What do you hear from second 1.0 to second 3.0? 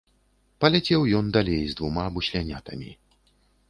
ён далей з двума буслянятамі.